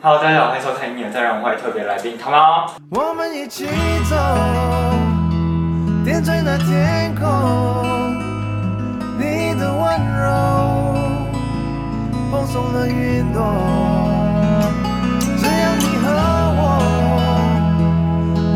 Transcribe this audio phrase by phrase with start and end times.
[0.00, 2.70] Hello，大家好，欢迎收看《音乐再让会》特别来宾唐猫。
[2.90, 3.66] 我们一起
[4.08, 4.14] 走，
[6.04, 7.26] 点缀那天空，
[9.18, 9.82] 你的温
[10.14, 10.94] 柔
[12.30, 13.42] 放松了云朵，
[15.36, 16.06] 只要你和
[16.54, 16.62] 我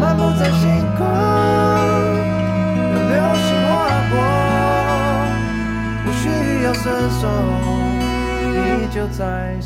[0.01, 1.05] 漫步在星空，
[2.87, 3.75] 让流星划
[4.13, 4.15] 过，
[6.05, 6.23] 不需
[6.63, 6.87] 要伸
[7.21, 7.27] 手，
[8.53, 9.59] 你就在。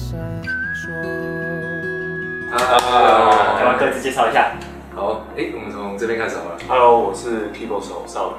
[2.58, 4.52] 要不要各自介绍一下？
[4.94, 6.58] 好，哎、我们从这边开始好了。
[6.66, 8.32] Hello，我是 keyboard 手少宇。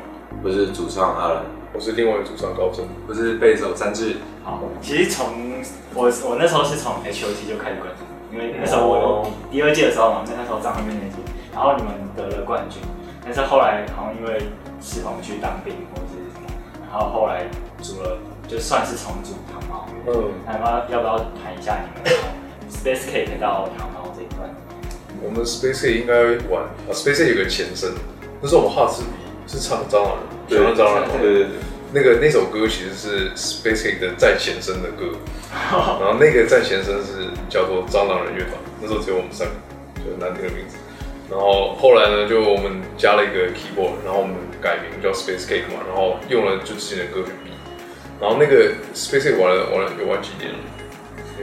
[0.43, 2.87] 我是主唱阿兰，我是另外一个主唱高中。
[3.07, 5.61] 我是贝手三智，好，其实从
[5.93, 8.03] 我我那时候是从 HOT 就开始关注，
[8.33, 11.17] 因为那时候我有第二届的时候嘛，那时候张惠妹那届，
[11.53, 12.81] 然后你们得了冠军，
[13.23, 14.49] 但是后来好像因为
[14.81, 16.49] 是否去当兵或者是什么，
[16.89, 17.45] 然后后来
[17.81, 22.19] 组了就算是重组糖猫，嗯，那要不要要不要谈一下你们
[22.67, 24.06] 从 Space Cake 到糖猫？
[25.27, 26.13] 我们 Space A 应该
[26.47, 27.91] 玩啊，Space A 有个前身，
[28.41, 29.09] 那时候我们哈斯比
[29.45, 30.15] 是唱蟑螂
[30.47, 31.49] 人，喜欢蟑螂人，对对对，
[31.91, 35.19] 那个那首歌其实是 Space A 的在前身的歌，
[35.99, 39.53] 然后那个在前身是叫做蟑螂人乐团，那时候只有我们三个，
[39.99, 40.77] 就很难听的名字。
[41.29, 47.51] 然后后来呢，就我们加了一个 keyboard，然后我们改名叫 Space Cake 嘛，然后用了就之前的歌去比。
[48.21, 50.59] 然后那个 Space Cake 玩了玩了有玩几年了，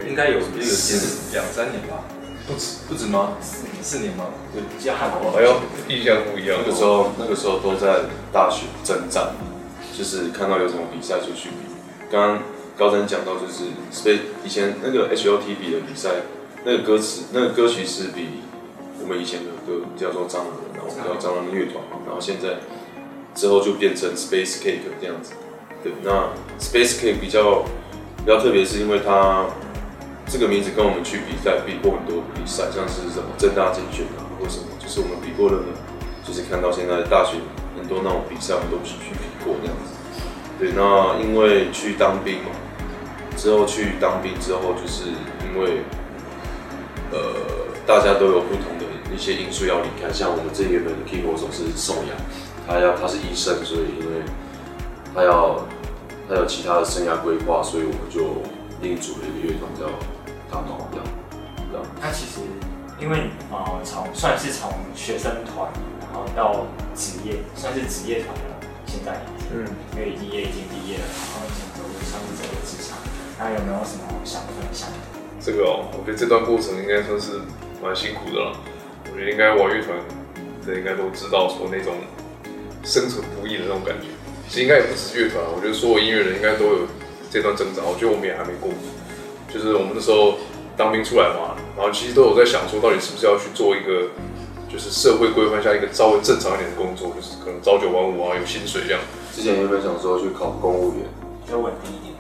[0.09, 2.01] 应该有有也是两三年吧，
[2.47, 3.37] 不止，不止吗？
[3.41, 4.27] 四四年吗？
[4.53, 6.59] 对，比较韩国好像印象不一样。
[6.61, 8.01] 那个时候那个时候都在
[8.33, 9.33] 大学征战，
[9.97, 11.57] 就是看到有什么比赛就去比。
[12.11, 12.43] 刚刚
[12.77, 16.11] 高真讲到就是 Space 以前那个 HOT 比的比赛，
[16.65, 18.41] 那个歌词那个歌曲是比
[19.01, 22.59] 我们以前的歌叫做蟑螂，然后我们叫蟑螂乐团嘛，然后现在
[23.35, 25.33] 之后就变成 Space Cake 这样子。
[25.83, 26.29] 对，那
[26.61, 27.65] Space Cake 比较
[28.19, 29.47] 比较特别，是因为它
[30.27, 35.67] 这个名字跟我们去比赛比过很多比赛，像是什么正大竞选啊，或什么，就是我们比过任何，
[36.27, 37.39] 就是看到现在大学
[37.77, 39.95] 很多那种比赛，我们都去去比过那样子。
[40.59, 42.51] 对，那因为去当兵嘛，
[43.37, 45.11] 之后去当兵之后，就是
[45.45, 45.83] 因为
[47.13, 47.19] 呃
[47.87, 52.17] 大家都有不同的一些因素要离开，像我们这原本的 keyboard 手是宋阳，
[52.67, 54.23] 他要他是医生，所以因为
[55.15, 55.67] 他要
[56.29, 58.43] 他有其他的生涯规划，所以我们就
[58.81, 59.87] 另组了一个乐团叫
[60.55, 61.07] 大毛这样，
[61.73, 61.85] 这样。
[62.01, 62.47] 那其实
[63.01, 65.67] 因为呃从算是从学生团，
[65.99, 69.67] 然后到职业，算是职业团了，现在已经，嗯，
[69.97, 72.97] 因为已经也已经毕业了，然后已经走入算是走入职场，
[73.37, 74.97] 那有没有什么想分享的？
[75.41, 77.43] 这个哦，我觉得这段过程应该算是
[77.83, 78.57] 蛮辛苦的了。
[79.11, 79.99] 我觉得应该玩乐团
[80.65, 81.99] 的应该都知道说那种
[82.85, 84.07] 生存不易的那种感觉。
[84.49, 86.87] 其实应该也不只是乐团啊，我觉得所有音乐人应该都有
[87.29, 87.83] 这段挣扎。
[87.83, 88.71] 我觉得我们也还没过，
[89.55, 90.35] 就是我们那时候
[90.77, 94.11] 当兵出来嘛，然后其实都有在想说，到底是不是要去做一个
[94.69, 99.01] 就是社会规范下一个稍微正常一点的工作，就是可能朝九晚五啊，有薪水这样。
[99.33, 101.07] 之前有没有想说去考公务员，
[101.45, 102.15] 比较稳定一点。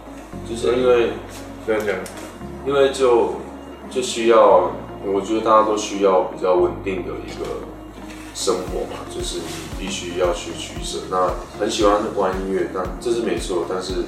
[0.49, 1.11] 就是因为
[1.67, 1.97] 这样讲，
[2.65, 3.35] 因为就
[3.91, 4.71] 就需要，
[5.05, 7.47] 我觉得大家都需要比较稳定的一个
[8.35, 9.45] 生活嘛，就是你
[9.79, 10.99] 必须要去取舍。
[11.11, 14.05] 那很喜欢玩音乐，那这是没错，但是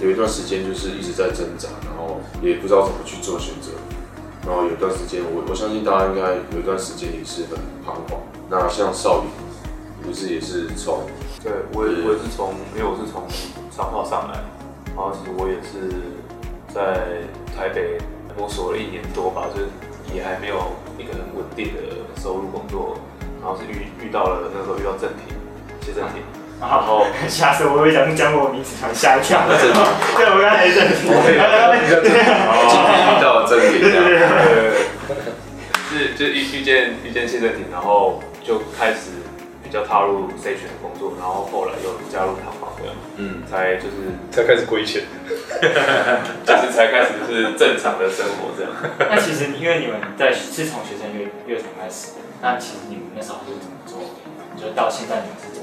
[0.00, 3.72] 有一段时间就是一直在挣扎，然后也不知道怎么去做选择。
[4.46, 8.20] 然后有一段时间，我我相信大家应该有一段时间也是很彷徨。
[8.48, 9.26] 那像少宇，
[10.06, 11.02] 不是也是从
[11.42, 13.26] 对，我也我也是从，因为我是从
[13.74, 14.44] 彰化上来，
[14.94, 15.90] 然后其实我也是
[16.72, 17.26] 在
[17.56, 17.98] 台北
[18.38, 19.66] 摸索了一年多吧，就是
[20.14, 22.96] 也还没有一个很稳定的收入工作，
[23.42, 25.34] 然后是遇遇到了那时候遇到郑婷，
[25.80, 26.22] 谢郑婷，
[26.58, 27.82] 然后下次我！
[27.82, 29.42] 我想讲我名字，吓一跳。
[29.46, 29.76] 郑婷
[30.16, 31.12] 对，我刚才认今天
[33.06, 34.32] 遇到了真理这样。
[35.92, 39.20] 是就遇遇见遇见谢振廷，然后就开始
[39.62, 45.02] 比较踏入 C 选的工作，然后后来又加入糖房这样，嗯，才就是才开始亏钱。
[46.44, 48.72] 就是才开始就是正常的生活这样。
[49.08, 54.00] 那其实因为你们在是从学生乐乐团开始，那其实你们那时候是怎么做？
[54.56, 55.55] 就到现在你们是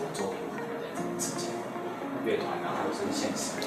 [2.25, 3.59] 乐团啊，或者是现实。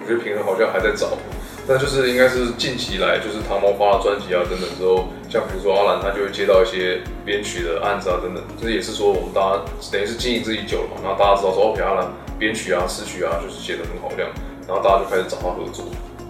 [0.00, 1.18] 我觉得平衡好像还在找，
[1.66, 12.06] 但就是应该是近期来，就是唐毛发了专辑啊等等之后，像比如说阿兰，他就会接到一些编曲的案子啊等等，这也是说我们大家等于是经营自己久了嘛，然后大家知道说 OK 阿兰
[12.38, 14.30] 编曲啊词曲啊就是写的很好这样，
[14.66, 15.84] 然后大家就开始找他合作，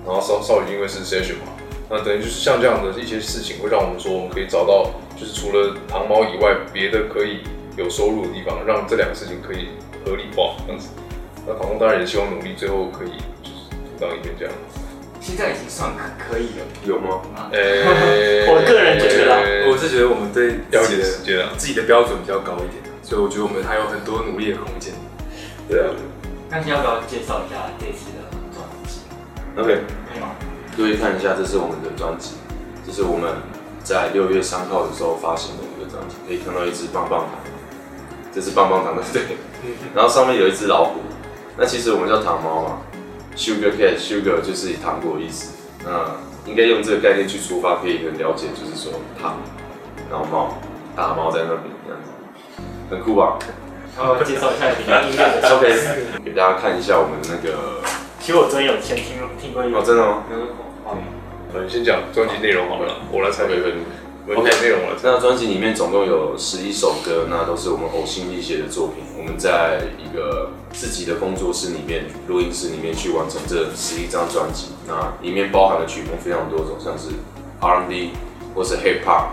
[0.07, 1.53] 然后少少宇因为是 session 嘛，
[1.91, 7.45] 那等于就是像这样的一些事情，会让我们说我们可以找到就是除了唐猫以外，别的可以
[7.77, 9.69] 有收入的地方，让这两个事情可以
[10.05, 10.89] 合理化这样子。
[11.49, 14.53] 那房东当然也希望努力，最后可以就是独当一面这样。
[15.21, 16.65] 现在已经算可可以了。
[16.85, 17.23] 有吗？
[17.35, 17.59] 啊呃、
[18.53, 21.51] 我个人觉得我是觉得我们对要一自己的点时间啊。
[21.57, 24.93] 自己的标准比较高一点，所以我觉得我们还有很多努力的空间。
[25.69, 25.89] 对啊，
[26.51, 29.01] 那你要不要介绍一下这次的专辑
[29.57, 30.37] ？OK，可以吗？
[30.77, 32.37] 各位看一下，这是我们的专辑，
[32.87, 33.33] 这是我们
[33.83, 37.37] 在六月三号的时候发行的一个专辑，可以看到一只棒棒糖，
[38.33, 39.37] 这是棒棒糖对不对？
[39.95, 41.01] 然后上面有一只老虎，
[41.61, 42.79] 那其实我们叫糖猫嘛
[43.37, 46.15] ，Sugar Cat，Sugar 就是糖果的意思，那
[46.49, 49.39] 应该用这个概念去出发，可以很了解，就是说糖，
[50.09, 50.59] 然后猫，
[50.95, 53.37] 大猫在那边这样子，很酷吧
[53.97, 55.51] 然后介绍一下你的音乐的？
[55.59, 57.83] OK，给大家看一下我们的那个，
[58.21, 60.23] 其实我昨天有先听听过一个哦，真的吗？
[60.31, 60.45] 那个
[60.85, 61.03] 画面，
[61.53, 63.43] 呃，你先讲专辑内容好了，我来猜。
[63.43, 63.73] OK，可以。
[64.29, 65.09] 文件内容我来猜。
[65.09, 68.97] 那专辑里面总共有十一首歌，那都是我们呕心沥血的作品。
[69.17, 74.67] 我们在一个自己的工作室里面、录音室里面去完成这十一张专辑。
[74.87, 77.09] 那里面包含的曲风非常多种，像是
[77.61, 78.11] R&B
[78.55, 79.29] 或是 Hip Hop，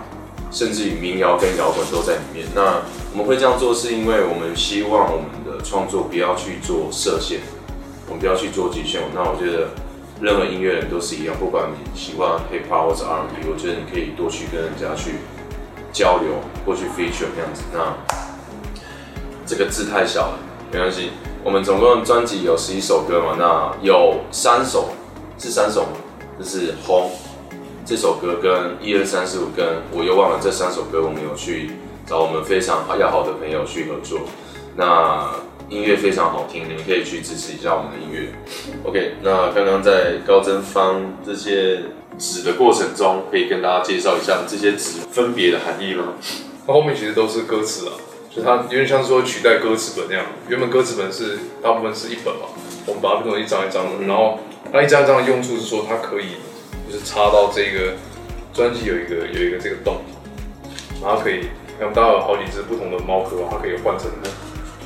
[0.49, 2.47] 甚至于民谣跟摇滚都在里面。
[2.55, 2.81] 那
[3.11, 7.41] 我们会这样做，是因为我们希望我们的创作不要去做设限，
[8.07, 9.01] 我们不要去做局限。
[9.13, 9.67] 那我觉得
[10.25, 15.17] 任何音乐人都是一样，不管你喜欢 hip hop 或者 R&B，我觉得你可以多去跟人家去
[15.93, 17.61] 交流，或去 feature 这样子。
[17.71, 17.93] 那
[19.45, 20.39] 这个字太小了，
[20.71, 21.11] 没关系。
[21.43, 24.89] 我们总共专辑有十一首歌嘛，那有三首
[25.37, 25.89] 是三首吗？
[26.39, 27.11] 就是红
[27.85, 31.73] 这首歌跟一二三四五跟我又忘了这三首歌，我们有去
[32.07, 34.21] 找我们非常要好的朋友去合作。
[34.75, 35.29] 那
[35.69, 38.29] 音乐非常好听，你们可以去支持一下我们的音乐。
[38.83, 41.79] OK，那刚刚在高真方这些
[42.19, 46.13] 纸的过程中，可以跟大家介绍一下这些纸分别的含义吗？
[46.67, 47.93] 它后面其实都是歌词啊，
[48.29, 50.25] 就它有点像说取代歌词本那样。
[50.47, 52.47] 原本歌词本是大部分是一本嘛，
[52.85, 54.39] 我们把它变成一张一张的，然后
[54.71, 56.37] 它一张一张的用处是说它可以
[56.87, 57.93] 就是插到这个
[58.53, 59.97] 专辑有一个有一个这个洞，
[61.01, 61.47] 然后可以
[61.79, 64.29] 像大家有好几只不同的猫科，它可以换成就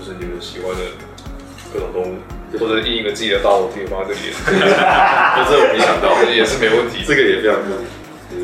[0.09, 0.81] 是你们喜欢的
[1.71, 2.17] 各种动物，
[2.57, 4.73] 或者印一个自己的大头贴放在这里也是可以的，
[5.45, 7.05] 这我没想到，也是没问题。
[7.05, 7.77] 这个也非常酷。
[8.33, 8.37] 呃，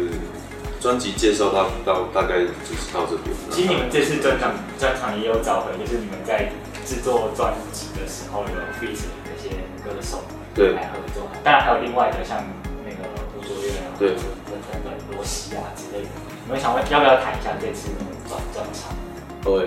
[0.80, 3.34] 专辑介绍到到大概就是到这边。
[3.50, 6.54] 其实你们这次专场专场也有找回，就是你们在
[6.86, 8.94] 制作专辑的时候有 feat
[9.26, 9.50] 那些
[9.82, 10.22] 歌手
[10.54, 12.46] 对来合作，当然还有另外的像
[12.86, 16.10] 那个吴卓越啊，对等等等罗西啊之类的。
[16.46, 18.94] 你们想问要不要谈一下这次的专专场？
[19.42, 19.66] 对，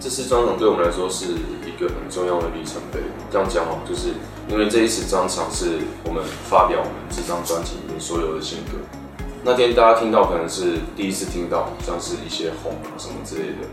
[0.00, 2.98] 这次专场对我们来说是一个很重要的里程碑。
[3.30, 4.14] 这样讲好，就是
[4.48, 8.80] 因为这一次专场是我们发表我们这张专辑里面所有的新歌。
[9.44, 13.68] 那天大家听到可能是第一次听到，像是一些红啊什么之类的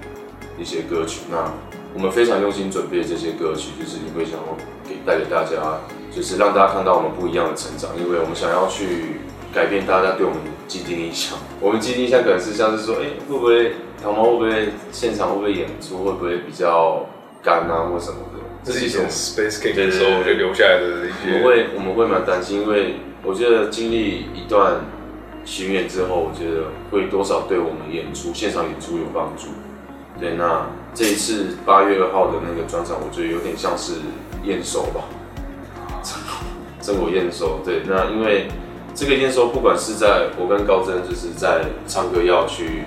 [0.60, 1.22] 一些歌曲。
[1.32, 1.50] 那
[1.94, 5.80] 我们非常用心准备这些歌曲，就是因为想要给带给大家，
[6.14, 9.22] 就是让大家看到我们不一样的成长，因为我们想要去
[9.54, 11.40] 改变大家对我们的既定印象。
[11.62, 13.76] 我们既定印象可能是像是说，哎、会不会
[14.07, 17.06] 糖猫会不会现场会不会演出会不会比较
[17.44, 18.39] 干啊或什么的？
[18.63, 24.81] 这是以前其实我们 Space 对的时候对就留下来的一我们会我们会蛮担心，因为我觉得经历一段
[25.45, 29.50] 巡演之后，我觉得会多少对我们演出现场演出有帮助。
[30.19, 33.94] 对，那这一次八月二号的那个专场，我觉得有点像是
[34.44, 35.06] 验收吧，
[36.80, 37.59] 自我验收。
[37.63, 38.48] 对，那因为
[38.95, 42.83] 这个验收，不管是在我跟高真，就是在唱歌要去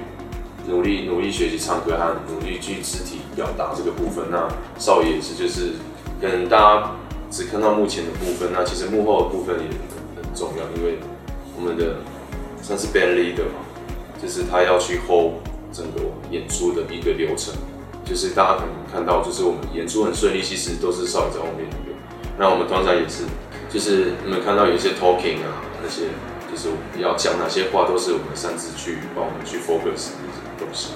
[0.70, 4.27] 努力努力学习唱歌和努力去肢体表达这个部分。
[4.31, 4.48] 那
[4.79, 5.72] 少爷也是，就是
[6.20, 6.93] 可能大家
[7.31, 10.98] 只看到目前的部分，那其实幕后的部分也很很重要，因为
[11.56, 11.96] 我们的
[12.62, 13.60] 算是 band leader 嘛，
[14.22, 15.34] 就是他要去 hold
[15.72, 16.00] 整个
[16.31, 17.53] 演出的一个流程。
[18.03, 21.69] 就是大家可能看到，就是我们演出很顺利，其实都是少爷在后面
[22.36, 22.50] 那。
[22.50, 23.22] 我们团长也是，
[23.69, 26.06] 就是你们看到有一些 talking 啊，那些
[26.51, 30.93] 就是我们要讲哪些话，都是我们擅自去帮我们去 focus 的一些东西。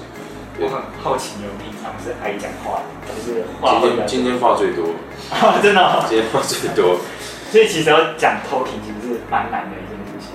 [0.59, 4.95] 我很好奇你们平常是爱讲话的，就是今天今天话最多，
[5.29, 6.95] 啊，真的哦、今天话最多，
[7.51, 10.31] 所以其实要讲 talking 其实是蛮难的一件事情。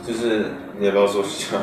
[0.00, 1.56] 就是你也不要说一下？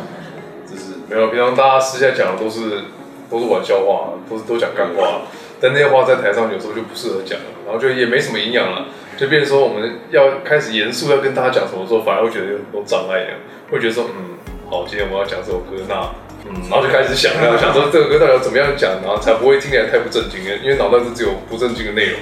[0.69, 2.83] 就是没有，平常大家私下讲的都是
[3.29, 5.21] 都是玩笑话，都是都讲干话，
[5.59, 8.85] 但那些话在台上有时候就不适合讲了，然后就也没什么营养了，
[9.17, 13.37] 就变成说我们要开始严肃要跟大家讲什么时候，反而会觉得有很多障碍一样，
[13.69, 14.37] 会觉得说嗯，
[14.69, 16.09] 好，今天我们要讲这首歌，那
[16.45, 22.19] 嗯，然后就开始想，然 后想说这首歌到底要怎么样讲，然后才不会听起来太不正经，因为脑袋是只有不正经的内容，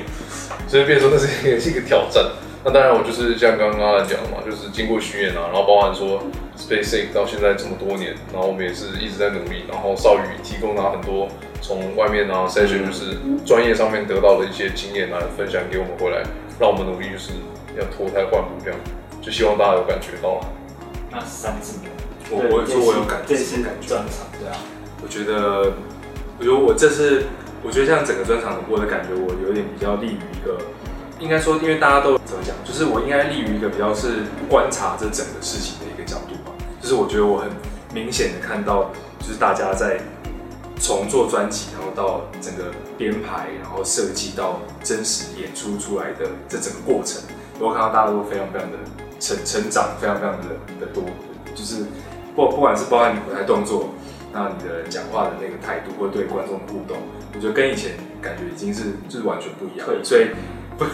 [0.67, 2.24] 所以变成说那是也是一个挑战。
[2.63, 6.21] 那当然，我就是像刚刚讲的嘛，就是经过巡演啊，然后包含说
[6.55, 11.27] SpaceX 到现在这么多年，然后我们也是一直在努力，然后少宇提供他很多
[11.61, 16.23] 从外面啊 session 就是专业上面得到的一些经验啊，分享给我们回来，
[16.59, 17.33] 让我们努力就是
[17.77, 18.79] 要脱胎换骨这样，
[19.21, 20.47] 就希望大家有感觉到了。
[21.11, 21.79] 那三字
[22.31, 24.57] 我我说我有感这次这次感觉专场，对啊，
[25.03, 25.73] 我觉得，
[26.39, 27.25] 我觉得我这次，
[27.61, 30.57] 我觉得像整个专场我的感觉，我有点比较利于一个，
[31.19, 36.55] 应该说，因为大家都怎么讲，就是我应该利于一个比较是观察这整个事情的一个角度吧。
[36.81, 37.49] 就是我觉得我很
[37.93, 38.89] 明显的看到，
[39.19, 39.99] 就是大家在
[40.81, 47.21] 从做专辑，然后到整个编排，然后设计到真实演出出来的这整个过程，
[47.59, 48.77] 我看到大家都非常非常的
[49.19, 50.47] 成成长，非常非常的
[50.79, 51.03] 的多，
[51.53, 51.85] 就是
[52.35, 53.89] 不不管是包含你舞台动作，
[54.33, 56.97] 那你的讲话的那个态度，或者对观众的互动，
[57.35, 60.29] 我觉得跟以前感觉已经是就是完全不一样了，对所以
[60.79, 60.89] 不不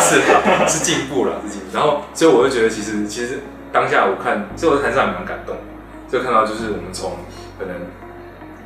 [0.00, 1.66] 是啦，是进步了，是进步。
[1.74, 5.62] 然后所以我就觉得其实其实当下我看，所以我在台上也蛮感动的，
[6.08, 7.12] 就看到就是我们从
[7.58, 7.76] 可能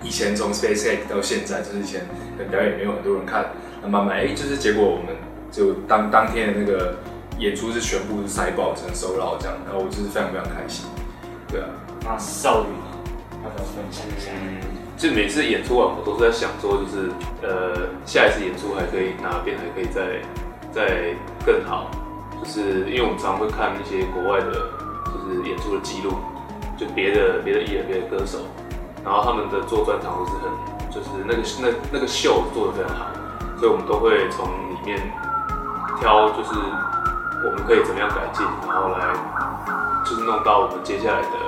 [0.06, 2.02] 以前从 Space Egg 到现在，就是以前
[2.38, 3.46] 可能表演没有很多人看，
[3.82, 5.16] 那慢慢哎、就是结果我们
[5.50, 6.94] 就当当天的那个
[7.40, 10.86] 演出是全部是塞爆成收到这样，然后我就是非常非常开心，
[11.48, 11.66] 对啊。
[12.04, 12.86] 那少宇呢，
[13.42, 14.30] 要不要分享一下？
[14.32, 14.62] 嗯，
[14.96, 17.10] 就每次演出完，我都是在想说，就是
[17.42, 20.22] 呃，下一次演出还可以哪边还可以再
[20.70, 21.90] 再更好，
[22.38, 24.70] 就是因为我们常常会看一些国外的，
[25.10, 26.14] 就是演出的记录，
[26.78, 28.46] 就别的别的艺人、别的歌手，
[29.06, 30.50] 然后他们的做专场都是很，
[30.90, 33.06] 就是那个那那个秀做的非常好，
[33.56, 34.44] 所以我们都会从
[34.74, 34.98] 里面
[36.00, 36.58] 挑，就是
[37.46, 39.14] 我们可以怎么样改进，然后来
[40.04, 41.38] 就是弄到我们接下来的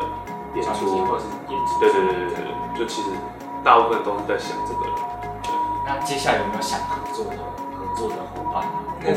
[0.55, 1.81] 演出或是演出？
[1.81, 3.11] 对对对对对，就其实
[3.65, 4.95] 大部分都是在想这个了。
[5.85, 7.43] 那接下来有没有想合作的
[7.75, 8.63] 合作的伙伴？
[8.63, 9.17] 我们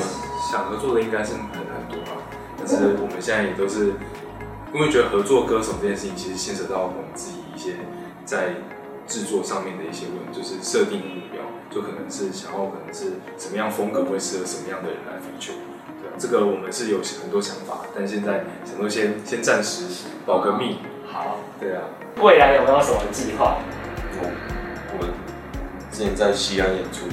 [0.50, 2.18] 想合作的应该是很很多吧，
[2.58, 3.94] 但是我们现在也都是
[4.74, 7.76] 因为觉得合作歌手这件事情，其实牵扯到我们自己一些
[8.32, 8.54] 在
[9.06, 15.60] 制作上面的一些问题，就是设定目标，就可能是想要可能是什么样风格会适合什么样的人来 feature。
[16.00, 19.84] 对啊，这个我们是有很多想法，但现在想说先先暂时
[20.26, 20.78] 保个密。
[21.12, 21.82] 好，对啊，
[22.22, 23.58] 未来有没有什么计划？
[24.16, 24.32] 我
[24.94, 25.12] 我们
[25.92, 27.08] 之前在西安演出，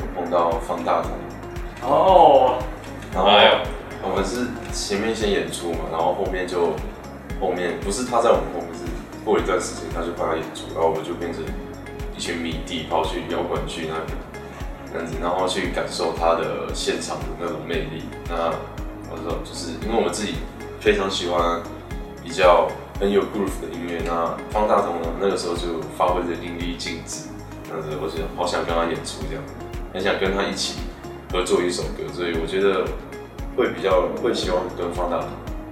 [0.00, 1.12] 有碰到方大同，
[1.88, 2.58] 哦，
[3.14, 3.58] 然后哎呦
[4.02, 6.74] 我们是前面先演出嘛，然后后面就
[7.40, 8.84] 后面不是他在我们后面，是
[9.28, 11.44] 过一段时间他就帮他演出，然后我们就变成
[12.16, 14.16] 一群迷弟跑去摇滚区那边，
[14.90, 18.04] 这样子，然后去感受他的现场的那种魅力。
[18.26, 18.48] 那
[19.10, 20.36] 我说就是因为我们自己
[20.80, 21.60] 非常喜欢
[22.24, 22.68] 比较
[22.98, 27.28] 很有 groove 的音乐，那方大同呢那个时候就发挥的淋漓尽致，
[27.68, 29.44] 这样子，我就好想跟他演出这样，
[29.92, 30.80] 很想跟他一起
[31.30, 32.82] 合作一首歌，所以我觉得
[33.54, 35.28] 会比较会希望跟方大同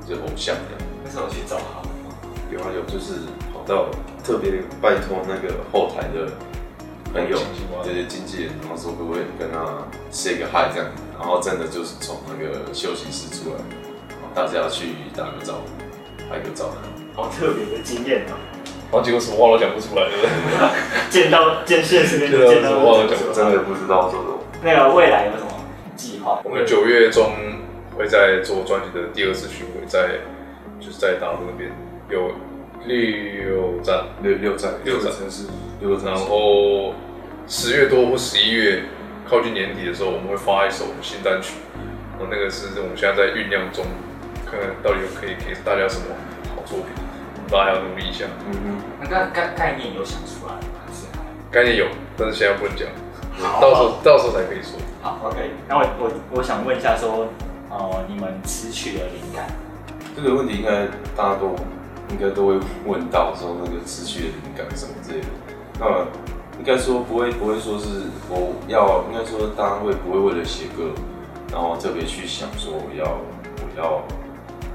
[0.06, 0.92] 就是偶像这样。
[1.02, 1.80] 那时候去找他。
[2.48, 3.86] 有啊有，就是跑到
[4.24, 6.32] 特别拜托那个后台的
[7.12, 7.38] 朋友，
[7.84, 13.56] 就是经纪人，然后说可不可以跟他 say 个 hi 这样，然后真的就是从那个休息室出来，
[14.08, 16.70] 然后大家去打个招呼，拍个照。
[17.14, 18.36] 好特别的经验啊！
[18.92, 21.08] 然后结果什么话都讲不出来，对不对？
[21.08, 24.38] 见到见现实面就见到什么话都讲不出真的不知道说什么。
[24.62, 25.50] 那个未来有什么
[25.96, 26.42] 计划？
[26.44, 27.32] 我们九月中
[27.96, 30.20] 会在做专辑的第二次巡回，在
[30.78, 31.72] 就是在大陆那边
[32.10, 32.32] 有
[32.86, 35.46] 六站，六六站六站城市，
[35.80, 36.24] 六个城然市。
[36.24, 36.94] 后
[37.48, 38.82] 十月多或十一月
[39.28, 41.54] 靠近年底的时候，我们会发一首新单曲，
[42.12, 43.84] 然后那个是我们现在在酝酿中，
[44.44, 46.06] 看看到底有可以给大家什么
[46.54, 46.88] 好作品，
[47.50, 48.24] 大家要努力一下。
[48.46, 50.60] 嗯那概概概念有想出来吗？
[50.86, 52.88] 还是还概念有，但是现在不能讲，
[53.38, 54.78] 好到时候到时候才可以说。
[55.02, 55.50] 好，OK。
[55.68, 57.28] 那我我我想问一下说，
[57.70, 59.46] 呃，你们词曲的灵感，
[60.16, 61.54] 这个问题应该大家都
[62.10, 65.26] 应该都会问到说那个持续的灵感什么之类的。
[65.78, 66.06] 那
[66.58, 70.90] 应该说不会不会说是我要，应该说大家会不会为了写歌，
[71.52, 73.18] 然后特别去想说我要
[73.58, 74.02] 我要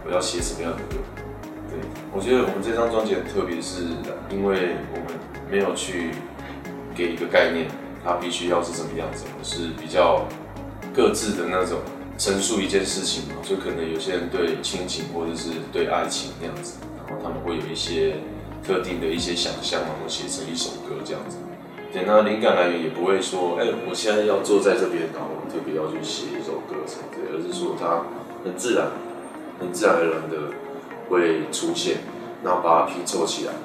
[0.06, 1.02] 我要写什么样的歌？
[1.70, 1.80] 对，
[2.14, 3.84] 我觉得我们这张专辑很特别，是
[4.30, 5.18] 因为我们
[5.50, 6.12] 没有去
[6.94, 7.68] 给一个概念，
[8.04, 10.28] 它必须要是什么样子，我是比较
[10.94, 11.80] 各自的那种
[12.18, 16.76] 陈述一件事情嘛，就可能有些人对亲情或者是对爱情那样子，
[17.08, 18.18] 然后他们会有一些
[18.66, 21.38] 特定的一些想象，然后写成一首歌这样子。
[21.92, 28.06] 对，那灵感来源也不会说，哎、我现在要坐在这边，然后我特别要去写一首歌什么的，而是说它
[28.44, 28.92] 很自然、
[29.60, 30.56] 很自然而然的
[31.10, 31.98] 会出现，
[32.44, 33.54] 然后把它拼凑起来。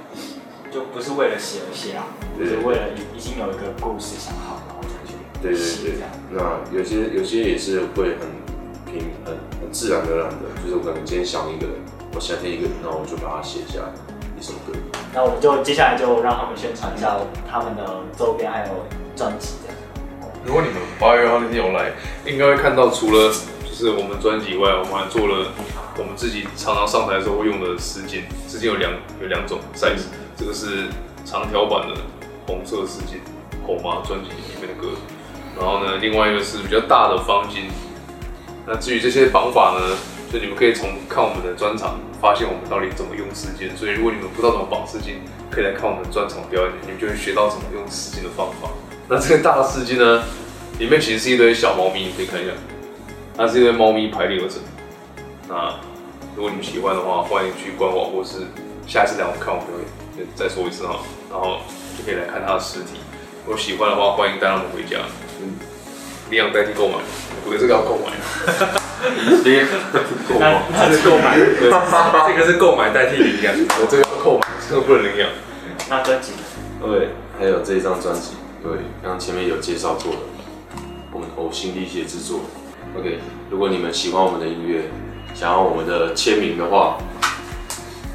[0.68, 2.04] 就不是为了写而写啊，
[2.36, 6.02] 就是为了已已经有一个故事想好，然后才去对对对
[6.32, 8.28] 那有些有些也是会很
[8.84, 11.76] 平很很自然而然的，就是我可能今天想一个人，
[12.16, 13.92] 我想听一个人，然后我就把它写下来
[14.40, 14.72] 一首歌。
[15.12, 17.14] 那我们就接下来就让他们宣传一下
[17.46, 17.84] 他们的
[18.16, 18.72] 周边还有
[19.14, 19.76] 专辑这样。
[20.46, 21.92] 如果你们八月号那天有来，
[22.24, 23.28] 应该会看到除了
[23.68, 25.52] 就是我们专辑以外，我们还做了
[25.98, 30.08] 我们自己常常上台的时候会用的丝巾，丝巾有两有两种 size，
[30.38, 30.88] 这个是
[31.26, 32.00] 长条版的
[32.46, 33.20] 红色丝巾，
[33.66, 34.96] 《红妈》专辑里面的歌。
[35.54, 37.68] 然后呢，另外一个是比较大的方巾。
[38.66, 39.96] 那至于这些绑法呢，
[40.32, 43.76] 就你们可以从看我们的专场发现我们到底怎么用丝巾。
[43.76, 45.18] 所以如果你们不知道怎么绑丝巾，
[45.50, 48.68] 可以来看我们专场表演，你们就会学到怎么用丝巾的方法。
[49.08, 50.24] 那这个大丝巾呢，
[50.78, 52.52] 里面其实是一堆小猫咪，你可以看一下，
[53.36, 54.60] 它是一堆猫咪排列而成。
[55.48, 55.78] 那
[56.34, 58.46] 如果你们喜欢的话，欢迎去官网或是
[58.86, 59.78] 下一次来我们看我们表
[60.18, 60.98] 演，再说一次哈，
[61.30, 61.60] 然后
[61.96, 62.98] 就可以来看它的实体。
[63.44, 64.98] 如果喜欢的话，欢迎带他们回家。
[65.40, 65.54] 嗯，
[66.30, 66.96] 领养代替购买，
[67.46, 68.85] 我觉得这个要购买。
[70.28, 70.58] 购买，
[70.88, 71.38] 这是购买，
[72.28, 75.28] 这个是购买代替领养，我这个要购买，这个不能领养。
[75.88, 76.32] 那专辑
[76.82, 78.32] 对，还有这一张专辑，
[78.62, 78.72] 对，
[79.02, 80.18] 刚前面有介绍过的，
[81.12, 82.40] 我们呕心沥血制作。
[82.98, 83.20] OK，
[83.50, 84.90] 如果你们喜欢我们的音乐，
[85.34, 86.98] 想要我们的签名的话，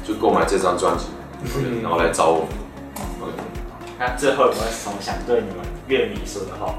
[0.06, 1.06] 就购买这张专辑，
[1.82, 2.48] 然后来找我们。
[3.20, 3.32] OK，
[3.98, 6.74] 那最后有没有什么想对你们乐迷说的话？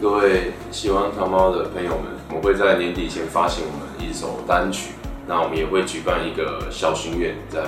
[0.00, 4.92] 各位喜欢糖猫的朋友们，我们会在年底前发行我们一首单曲，
[5.26, 7.60] 那我们也会举办一个小巡演，在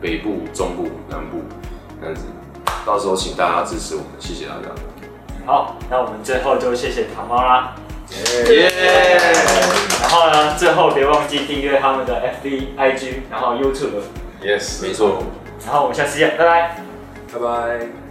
[0.00, 1.42] 北部、中部、南部
[2.00, 2.22] 这样子，
[2.84, 4.68] 到时候请大家支持我们，谢谢大家。
[5.46, 7.76] 好，那我们最后就谢谢糖猫啦。
[8.48, 8.70] 耶、
[10.00, 15.22] 然后呢，最后别忘记订阅他们的 FB、IG，然后 YouTube，Yes，没错。
[15.64, 16.76] 然后我们下次见，拜拜。
[17.32, 18.03] 拜拜。